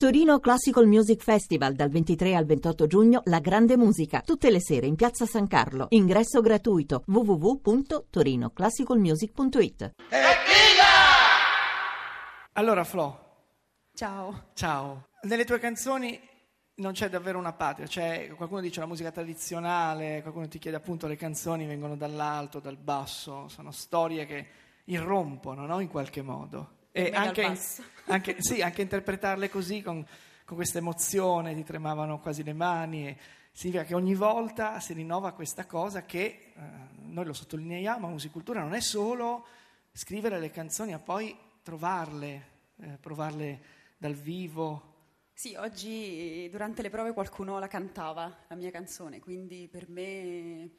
[0.00, 4.86] Torino Classical Music Festival dal 23 al 28 giugno La Grande Musica, tutte le sere
[4.86, 5.88] in Piazza San Carlo.
[5.90, 9.90] Ingresso gratuito www.torinoclassicalmusic.it.
[12.54, 13.18] Allora Flo,
[13.92, 14.44] Ciao.
[14.54, 15.08] ciao.
[15.24, 16.18] Nelle tue canzoni
[16.76, 21.08] non c'è davvero una patria, c'è, qualcuno dice la musica tradizionale, qualcuno ti chiede appunto
[21.08, 24.46] le canzoni vengono dall'alto, dal basso, sono storie che
[24.84, 25.78] irrompono no?
[25.80, 26.78] in qualche modo.
[26.90, 27.82] E Me dal anche, basso.
[28.10, 30.04] Anche- sì, anche interpretarle così con,
[30.44, 33.16] con questa emozione, ti tremavano quasi le mani, e
[33.52, 36.60] significa che ogni volta si rinnova questa cosa che eh,
[37.02, 39.46] noi lo sottolineiamo, musicultura non è solo
[39.92, 42.46] scrivere le canzoni, ma poi trovarle,
[42.80, 43.62] eh, provarle
[43.96, 44.88] dal vivo.
[45.32, 50.70] Sì, oggi durante le prove qualcuno la cantava, la mia canzone, quindi per me,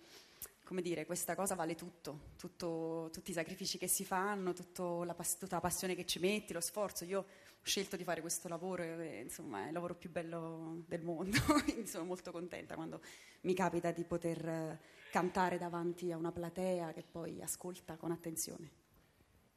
[0.71, 5.55] come dire, questa cosa vale tutto, tutto- tutti i sacrifici che si fanno, la tutta
[5.55, 7.03] la passione che ci metti, lo sforzo.
[7.03, 7.25] Io ho
[7.61, 11.87] scelto di fare questo lavoro, e, insomma, è il lavoro più bello del mondo, quindi
[11.87, 13.01] sono molto contenta quando
[13.41, 14.79] mi capita di poter
[15.11, 18.80] cantare davanti a una platea che poi ascolta con attenzione.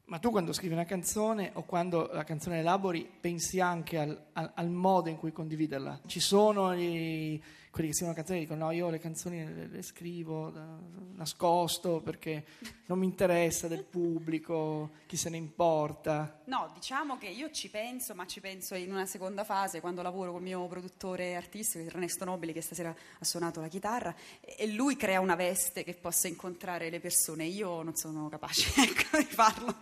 [0.07, 4.53] Ma tu quando scrivi una canzone o quando la canzone elabori pensi anche al, al-
[4.55, 6.01] al modo in cui condividerla.
[6.07, 9.83] Ci sono i- quelli che scrivono canzoni e dicono no, io le canzoni le, le
[9.83, 10.79] scrivo da-
[11.17, 12.45] nascosto perché
[12.87, 16.43] non mi interessa del pubblico, chi se ne importa.
[16.45, 20.33] No, diciamo che io ci penso, ma ci penso in una seconda fase quando lavoro
[20.33, 25.19] col mio produttore artistico, Ernesto Nobili, che stasera ha suonato la chitarra, e lui crea
[25.21, 27.45] una veste che possa incontrare le persone.
[27.47, 29.75] Io non sono capace ecco, di farlo.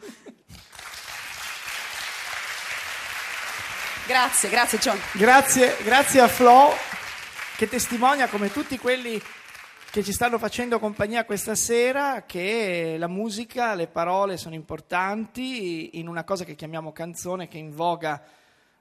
[4.06, 4.98] Grazie, grazie John.
[5.12, 6.70] Grazie, grazie a Flo
[7.56, 9.22] che testimonia come tutti quelli
[9.92, 16.08] che ci stanno facendo compagnia questa sera che la musica, le parole sono importanti in
[16.08, 18.22] una cosa che chiamiamo canzone che è in voga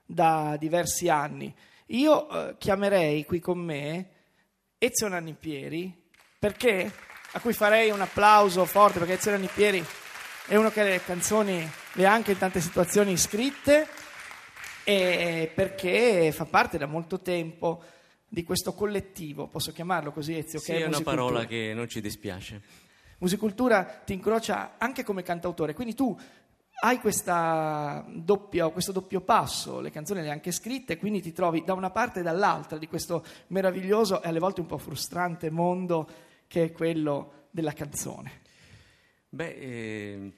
[0.06, 1.54] da diversi anni.
[1.88, 4.10] Io eh, chiamerei qui con me
[4.78, 5.94] Ezio Nannipieri
[6.40, 6.92] perché
[7.34, 9.86] a cui farei un applauso forte perché Ezio Nannipieri
[10.48, 13.88] è uno che le canzoni le ha anche in tante situazioni scritte
[14.84, 17.84] e perché fa parte da molto tempo
[18.28, 21.24] di questo collettivo, posso chiamarlo così Ezio, Sì, che è una Musicultura.
[21.24, 22.62] parola che non ci dispiace.
[23.20, 26.18] Musicultura ti incrocia anche come cantautore, quindi tu
[26.84, 27.00] hai
[28.08, 31.92] doppia- questo doppio passo, le canzoni le hai anche scritte, quindi ti trovi da una
[31.92, 36.10] parte e dall'altra di questo meraviglioso e alle volte un po' frustrante mondo
[36.48, 38.41] che è quello della canzone.
[39.34, 40.32] Beh, eh,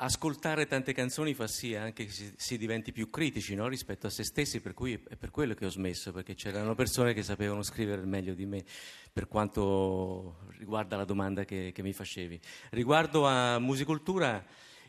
[0.00, 3.68] ascoltare tante canzoni fa sì anche che si, si diventi più critici no?
[3.68, 7.14] rispetto a se stessi, per cui è per quello che ho smesso, perché c'erano persone
[7.14, 8.64] che sapevano scrivere meglio di me,
[9.12, 12.40] per quanto riguarda la domanda che, che mi facevi.
[12.70, 14.44] Riguardo a musicultura,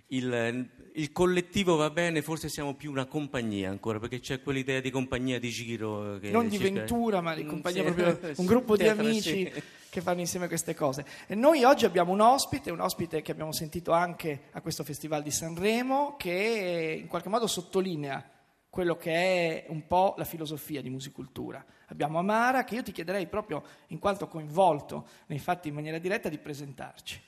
[0.07, 4.89] il, il collettivo va bene, forse siamo più una compagnia ancora, perché c'è quell'idea di
[4.89, 6.17] compagnia di giro.
[6.17, 7.93] Che non di cerca- Ventura, ma di Mm, compagnia sì.
[7.93, 9.21] proprio un gruppo di amici
[9.53, 9.63] sì.
[9.89, 11.05] Che fanno insieme queste cose.
[11.27, 15.23] E noi oggi abbiamo un ospite, un ospite che abbiamo sentito anche a questo Festival
[15.23, 18.23] di Sanremo, che in qualche modo sottolinea
[18.69, 21.63] quello che è un po' la filosofia di musicultura.
[21.87, 26.29] Abbiamo Amara, che io ti chiederei proprio, in quanto coinvolto nei fatti in maniera diretta,
[26.29, 27.27] di presentarci.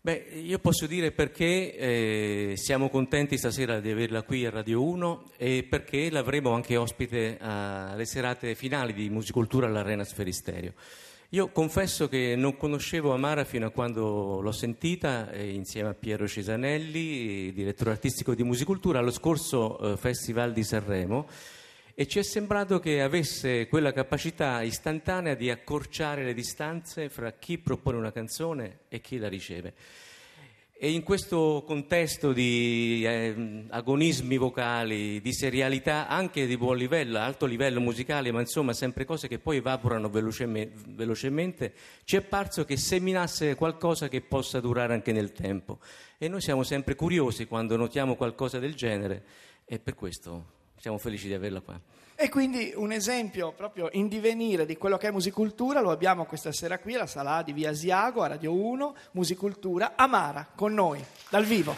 [0.00, 5.30] Beh, io posso dire perché eh, siamo contenti stasera di averla qui a Radio 1
[5.38, 10.74] e perché l'avremo anche ospite alle serate finali di Musicultura all'Arena Sferisterio.
[11.34, 16.28] Io confesso che non conoscevo Amara fino a quando l'ho sentita eh, insieme a Piero
[16.28, 21.26] Cesanelli, direttore artistico di Musicultura, allo scorso eh, Festival di Sanremo
[21.92, 27.58] e ci è sembrato che avesse quella capacità istantanea di accorciare le distanze fra chi
[27.58, 29.74] propone una canzone e chi la riceve.
[30.84, 37.46] E in questo contesto di eh, agonismi vocali, di serialità anche di buon livello, alto
[37.46, 41.72] livello musicale, ma insomma sempre cose che poi evaporano veloceme- velocemente,
[42.04, 45.78] ci è parso che seminasse qualcosa che possa durare anche nel tempo.
[46.18, 49.24] E noi siamo sempre curiosi quando notiamo qualcosa del genere
[49.64, 51.80] e per questo siamo felici di averla qua.
[52.14, 56.52] E quindi un esempio proprio in divenire di quello che è musicultura lo abbiamo questa
[56.52, 61.44] sera qui alla sala di Via Asiago, a Radio 1, Musicultura, Amara, con noi, dal
[61.44, 61.74] vivo.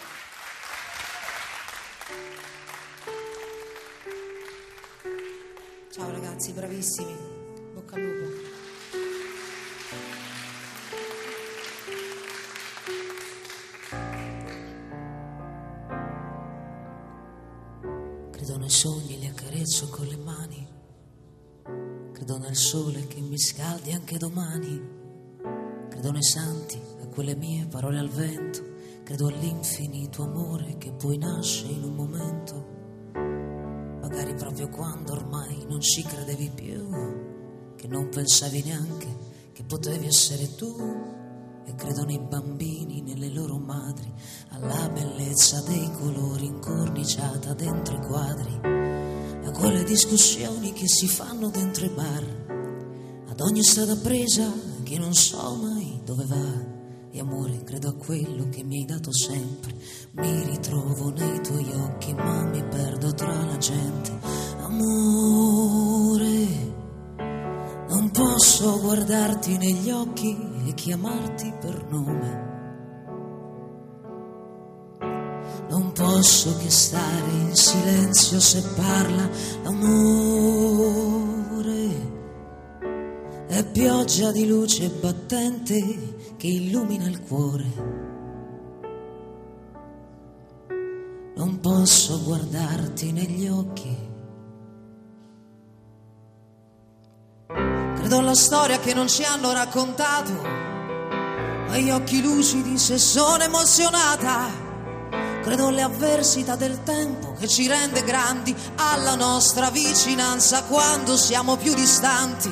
[5.89, 7.36] Ciao ragazzi, bravissimi.
[18.47, 20.67] Credo nei sogni, li accarezzo con le mani.
[22.13, 24.81] Credo nel sole che mi scaldi anche domani.
[25.89, 28.63] Credo nei santi, a quelle mie parole al vento.
[29.03, 32.75] Credo all'infinito amore che poi nasce in un momento
[33.99, 39.17] magari proprio quando ormai non ci credevi più, che non pensavi neanche
[39.51, 41.16] che potevi essere tu.
[41.69, 44.09] E credono i bambini nelle loro madri,
[44.51, 48.59] alla bellezza dei colori incorniciata dentro i quadri,
[49.45, 54.49] a quelle discussioni che si fanno dentro i bar, ad ogni strada presa
[54.83, 56.75] che non so mai dove va.
[57.11, 59.73] E amore, credo a quello che mi hai dato sempre.
[60.11, 64.11] Mi ritrovo nei tuoi occhi, ma mi perdo tra la gente.
[64.59, 66.45] Amore,
[68.17, 70.35] posso guardarti negli occhi
[70.65, 72.45] e chiamarti per nome.
[75.69, 79.29] Non posso che stare in silenzio se parla
[79.61, 81.05] l'amore.
[83.45, 87.65] È pioggia di luce battente che illumina il cuore.
[91.35, 93.96] Non posso guardarti negli occhi.
[98.07, 100.31] Credo alla storia che non ci hanno raccontato,
[101.67, 104.49] agli occhi lucidi se sono emozionata.
[105.43, 111.73] Credo alle avversità del tempo che ci rende grandi, alla nostra vicinanza quando siamo più
[111.73, 112.49] distanti.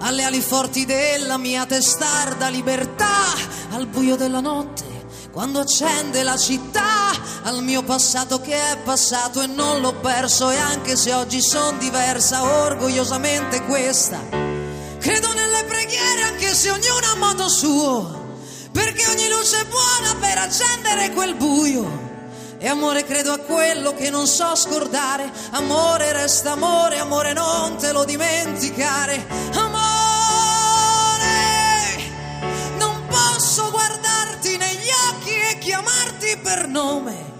[0.00, 3.26] Alle ali forti della mia testarda libertà,
[3.74, 7.12] al buio della notte, quando accende la città,
[7.44, 10.50] al mio passato che è passato e non l'ho perso.
[10.50, 14.43] E anche se oggi sono diversa, orgogliosamente questa.
[15.04, 18.38] Credo nelle preghiere anche se ognuno ha modo suo,
[18.72, 21.86] perché ogni luce è buona per accendere quel buio.
[22.56, 27.92] E amore credo a quello che non so scordare, amore resta amore, amore non te
[27.92, 29.82] lo dimenticare, amore
[32.78, 37.32] non posso guardarti negli occhi e chiamarti per nome.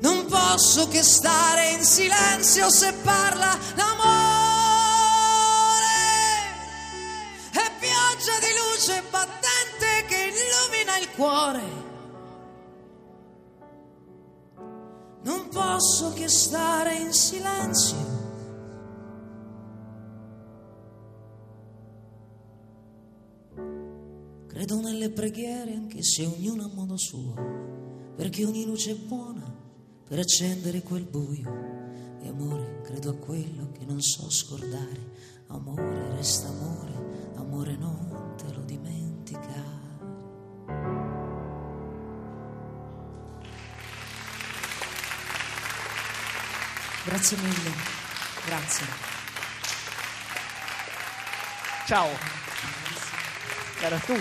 [0.00, 4.65] Non posso che stare in silenzio se parla l'amore.
[15.86, 17.96] Posso che stare in silenzio.
[24.48, 27.34] Credo nelle preghiere anche se ognuno a modo suo,
[28.16, 29.44] perché ogni luce è buona
[30.04, 31.48] per accendere quel buio.
[32.20, 35.44] E amore, credo a quello che non so scordare.
[35.46, 39.85] Amore, resta amore, amore non te lo dimenticare.
[47.06, 47.70] Grazie mille,
[48.46, 48.86] grazie.
[51.86, 52.08] Ciao.
[53.80, 54.14] Era tu.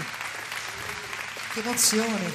[1.52, 2.32] Che emozione.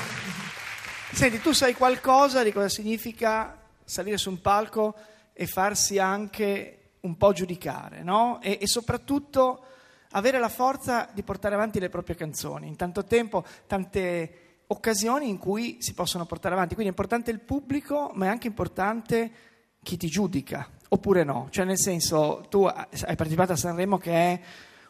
[1.12, 4.96] Senti, tu sai qualcosa di cosa significa salire su un palco
[5.32, 8.40] e farsi anche un po' giudicare, no?
[8.42, 9.64] E, e soprattutto
[10.10, 12.66] avere la forza di portare avanti le proprie canzoni.
[12.66, 16.74] In tanto tempo, tante occasioni in cui si possono portare avanti.
[16.74, 19.49] Quindi è importante il pubblico, ma è anche importante
[19.82, 21.48] chi ti giudica, oppure no.
[21.50, 22.86] Cioè, nel senso, tu hai
[23.16, 24.40] partecipato a Sanremo che è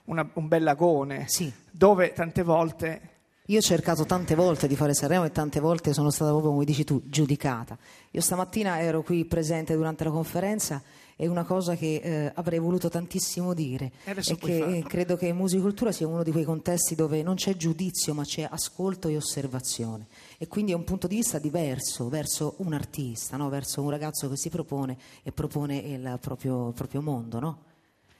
[0.04, 1.52] una, un bel lagone, Sì.
[1.70, 3.00] dove tante volte
[3.50, 6.64] Io ho cercato tante volte di fare Sanremo e tante volte sono stata proprio, come
[6.64, 7.76] dici tu, giudicata.
[8.12, 10.80] Io stamattina ero qui presente durante la conferenza
[11.22, 14.80] e una cosa che eh, avrei voluto tantissimo dire E è puoi che farlo.
[14.88, 19.06] credo che musicultura sia uno di quei contesti dove non c'è giudizio ma c'è ascolto
[19.08, 20.06] e osservazione
[20.38, 23.50] e quindi è un punto di vista diverso verso un artista, no?
[23.50, 27.38] verso un ragazzo che si propone e propone il proprio, il proprio mondo.
[27.38, 27.58] No?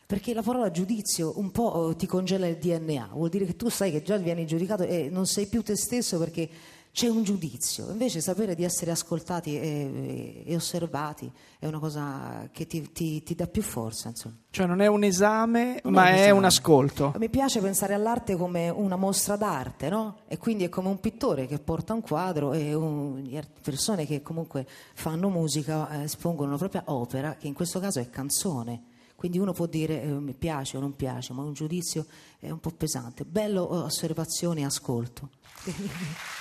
[0.04, 3.70] Perché la parola giudizio un po' eh, ti congela il DNA, vuol dire che tu
[3.70, 6.50] sai che già vieni giudicato e non sei più te stesso perché
[6.92, 7.90] c'è un giudizio.
[7.90, 13.34] Invece sapere di essere ascoltati e, e osservati è una cosa che ti, ti- ti
[13.34, 14.08] dà più forza.
[14.08, 14.36] Insomma.
[14.50, 16.30] Cioè non è un esame, Non ma un è esame.
[16.32, 17.14] un ascolto.
[17.18, 20.18] Mi piace pensare all'arte come una mostra d'arte, no?
[20.26, 24.66] E quindi è come un pittore che porta un quadro e un- persone che comunque
[24.94, 28.82] fanno musica eh, espongono la propria opera, che in questo caso è canzone.
[29.14, 32.06] Quindi uno può dire eh, mi piace o non piace, ma un giudizio
[32.38, 33.24] è un po' pesante.
[33.24, 35.28] Bello eh, osservazione e ascolto.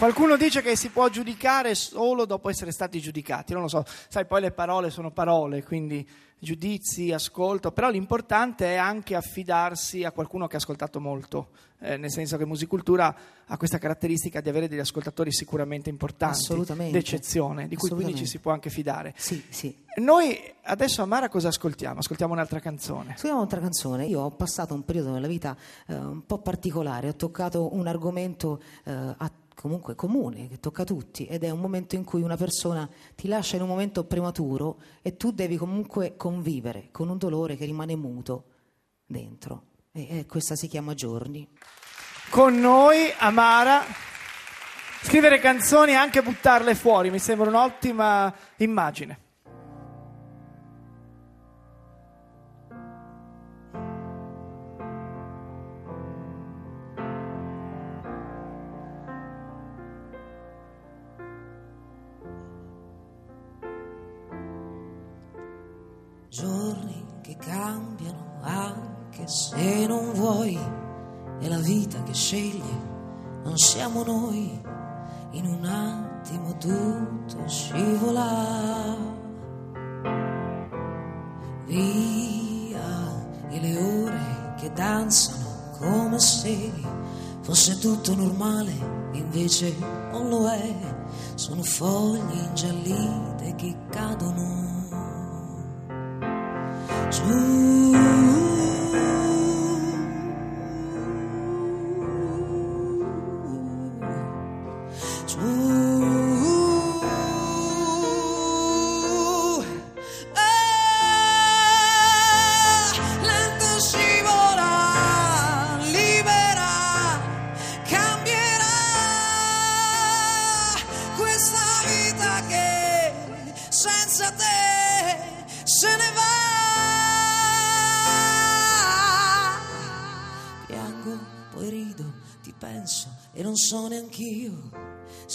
[0.00, 4.24] Qualcuno dice che si può giudicare solo dopo essere stati giudicati, non lo so, sai,
[4.24, 10.46] poi le parole sono parole, quindi giudizi, ascolto, però l'importante è anche affidarsi a qualcuno
[10.46, 11.48] che ha ascoltato molto,
[11.80, 13.14] eh, nel senso che Musicultura
[13.44, 16.96] ha questa caratteristica di avere degli ascoltatori sicuramente importanti, Assolutamente.
[16.96, 19.12] d'eccezione, di cui quindi ci si può anche fidare.
[19.18, 19.84] Sì, sì.
[19.96, 21.98] Noi adesso a Mara cosa ascoltiamo?
[21.98, 23.10] Ascoltiamo un'altra canzone.
[23.16, 24.06] Scriviamo un'altra canzone.
[24.06, 25.54] Io ho passato un periodo nella vita
[25.88, 30.86] eh, un po' particolare, ho toccato un argomento eh, a- comunque comune, che tocca a
[30.86, 34.80] tutti ed è un momento in cui una persona ti lascia in un momento prematuro
[35.02, 38.44] e tu devi comunque convivere con un dolore che rimane muto
[39.04, 39.64] dentro.
[39.92, 41.46] E, e questa si chiama Giorni.
[42.30, 43.84] Con noi Amara.
[45.02, 49.29] Scrivere canzoni e anche buttarle fuori mi sembra un'ottima immagine.
[66.30, 70.56] Giorni che cambiano anche se non vuoi,
[71.40, 72.88] è la vita che sceglie,
[73.42, 74.62] non siamo noi,
[75.32, 78.96] in un attimo tutto scivola.
[81.66, 82.80] Via
[83.48, 86.72] e le ore che danzano come se
[87.40, 88.72] fosse tutto normale,
[89.14, 89.74] invece
[90.12, 90.74] non lo è,
[91.34, 94.79] sono foglie ingiallite che cadono
[97.10, 98.49] 主。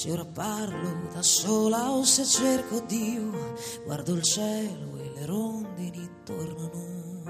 [0.06, 3.56] Se ora parlo da sola o se cerco Dio.
[3.86, 7.24] Guardo il cielo e le rondini tornano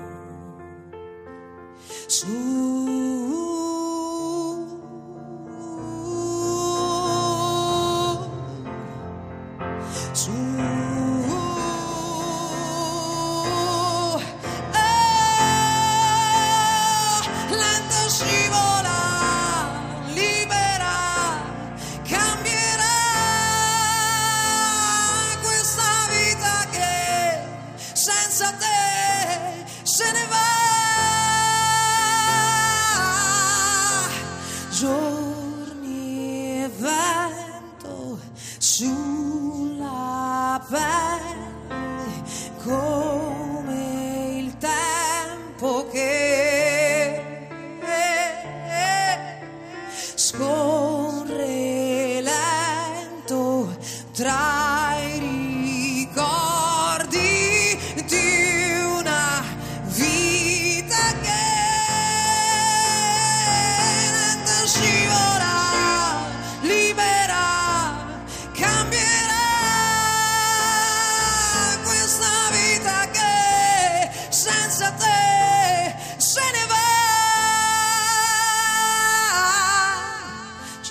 [2.08, 3.65] su.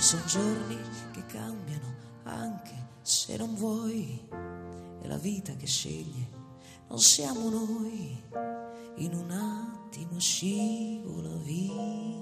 [0.05, 0.79] Sono giorni
[1.13, 1.95] che cambiano
[2.25, 4.21] anche se non vuoi
[5.01, 6.29] è la vita che sceglie
[6.89, 8.23] non siamo noi
[8.97, 12.13] in un attimo scivola via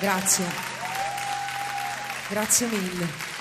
[0.00, 0.44] Grazie.
[2.28, 3.31] Grazie mille.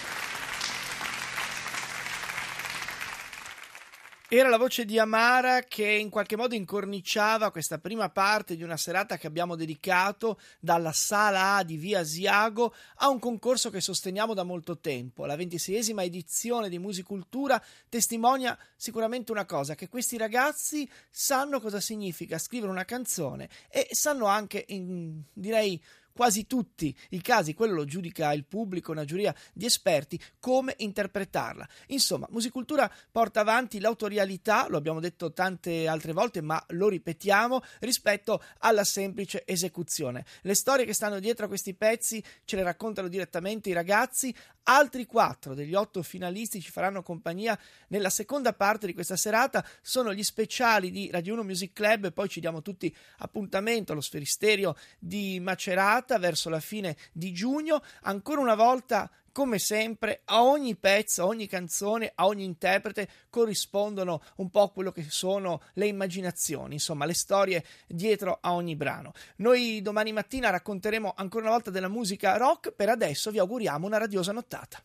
[4.34, 8.78] Era la voce di Amara che in qualche modo incorniciava questa prima parte di una
[8.78, 14.34] serata che abbiamo dedicato dalla sala A di Via Asiago a un concorso che sosteniamo
[14.34, 15.26] da molto tempo.
[15.26, 22.38] La ventiseiesima edizione di Musicultura testimonia sicuramente una cosa, che questi ragazzi sanno cosa significa
[22.38, 25.78] scrivere una canzone e sanno anche, in, direi,
[26.13, 31.68] quasi tutti i casi, quello lo giudica il pubblico, una giuria di esperti, come interpretarla.
[31.88, 38.41] Insomma, Musicultura porta avanti l'autorialità, lo abbiamo detto tante altre volte, ma lo ripetiamo, rispetto
[38.60, 40.25] alla semplice esecuzione.
[40.41, 45.06] Le storie che stanno dietro a questi pezzi ce le raccontano direttamente i ragazzi, altri
[45.06, 50.24] quattro degli otto finalisti ci faranno compagnia nella seconda parte di questa serata, sono gli
[50.24, 55.39] speciali di Radio 1 Music Club e poi ci diamo tutti appuntamento allo sferisterio di
[55.39, 57.82] Macerata verso la fine di giugno.
[58.01, 64.22] Ancora una volta, come sempre, a ogni pezzo, a ogni canzone, a ogni interprete corrispondono
[64.38, 69.14] un po' quello che sono le immaginazioni, insomma, le storie dietro a ogni brano.
[69.38, 72.72] Noi domani mattina racconteremo ancora una volta della musica rock.
[72.72, 74.82] Per adesso vi auguriamo una radiosa nottata.